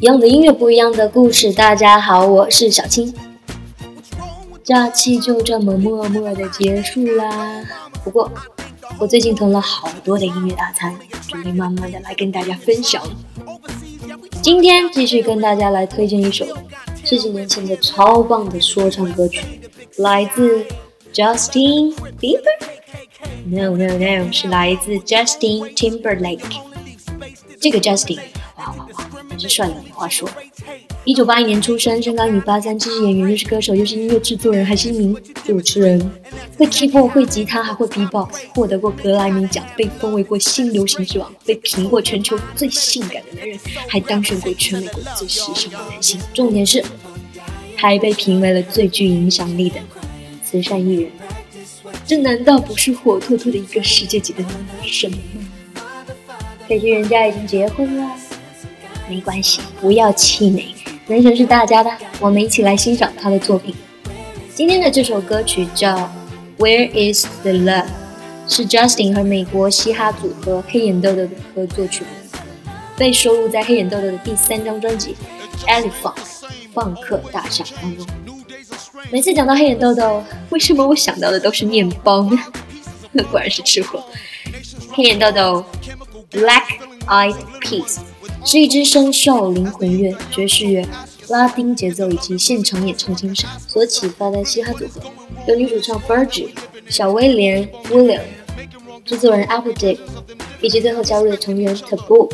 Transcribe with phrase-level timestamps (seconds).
[0.00, 1.52] 一样的音乐，不一样的故事。
[1.52, 3.12] 大家好，我是小青。
[4.62, 7.64] 假期就这么默默的结束啦。
[8.04, 8.30] 不过，
[9.00, 10.96] 我最近囤了好多的音乐大餐，
[11.26, 13.02] 准备慢慢的来跟大家分享。
[14.40, 16.46] 今天继续跟大家来推荐一首
[17.04, 19.44] 十几年前的超棒的说唱歌曲，
[19.96, 20.64] 来自
[21.12, 26.60] Justin Bieber？No No No，是来自 Justin Timberlake。
[27.60, 28.20] 这个 Justin。
[29.38, 30.28] 还是帅的没话说。
[31.04, 35.16] 一九八一年出生，身高一米八三，既是演员又是歌手又是音乐制作人，还是一名
[35.46, 36.10] 主持人。
[36.58, 43.56] 会 keyboard，会吉他，还会 b-box，获得过格莱美奖，被封为过新流行之王，被评过全球最性感的男人，
[43.86, 46.20] 还当选过全美国最时尚的男性。
[46.34, 46.84] 重点是，
[47.76, 49.80] 还被评为了最具影响力的
[50.44, 51.12] 慈善艺人。
[52.04, 54.52] 这难道不是活脱脱的一个世界级的男
[54.82, 55.18] 神吗？
[56.66, 58.10] 可惜人家已经结婚了。
[59.08, 60.74] 没关系，不要气馁，
[61.06, 63.74] 人生是大家的，我们一起来欣赏他的作品。
[64.54, 65.96] 今天的这首歌曲叫
[66.58, 67.86] 《Where Is the Love》，
[68.46, 75.16] 是 Justin 和美国嘻哈组合黑眼豆豆的合作曲目，被收录在黑眼豆豆的第三张专辑
[75.68, 76.14] 《Elephant》
[76.74, 78.06] 放克大厦当中。
[79.10, 82.38] 每次讲到黑眼豆豆，为什么我想到的都是面包呢？
[83.30, 84.04] 果然是吃货。
[84.92, 85.64] 黑眼豆豆
[86.30, 87.98] ，Black Eyed Peas。
[88.44, 90.86] 是一支深受灵魂乐、爵士乐、
[91.28, 95.00] 拉丁节奏以及现场演唱精神所启发的嘻哈组合，
[95.46, 96.48] 由女主唱 Fergie、
[96.88, 98.22] 小威廉 William、
[99.04, 99.98] 制作人 Applejack
[100.60, 102.30] 以及最后加入的成员 Taboo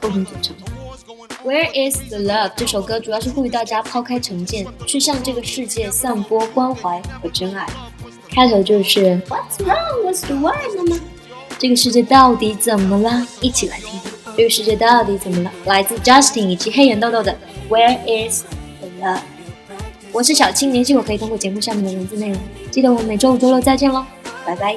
[0.00, 0.54] 共同组成。
[1.44, 2.52] Where is the love？
[2.56, 7.66] 这首歌主要是呼吁大家抛开成见，去向这个世界散播关怀和真爱。
[8.28, 10.02] 开头就是 What's wrong?
[10.04, 11.00] What's the why, 妈妈？
[11.58, 13.26] 这个世界到底怎么了？
[13.40, 13.98] 一起来听。
[14.36, 15.50] 这个世界到底怎么了？
[15.64, 17.34] 来自 Justin 以及黑眼豆豆的
[17.70, 18.44] Where is
[18.80, 19.20] the love？
[20.12, 22.38] 我是小青，联系我可以通过节目下面的文字内容。
[22.70, 24.04] 记得我们每周五、周六再见喽，
[24.44, 24.76] 拜拜。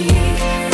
[0.00, 0.71] magic